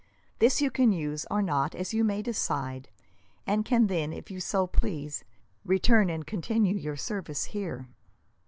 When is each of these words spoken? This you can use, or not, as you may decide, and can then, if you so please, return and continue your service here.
This 0.39 0.63
you 0.63 0.71
can 0.71 0.91
use, 0.91 1.27
or 1.29 1.43
not, 1.43 1.75
as 1.75 1.93
you 1.93 2.03
may 2.03 2.23
decide, 2.23 2.89
and 3.45 3.63
can 3.63 3.85
then, 3.85 4.11
if 4.11 4.31
you 4.31 4.39
so 4.39 4.65
please, 4.65 5.23
return 5.63 6.09
and 6.09 6.25
continue 6.25 6.75
your 6.75 6.97
service 6.97 7.43
here. 7.43 7.87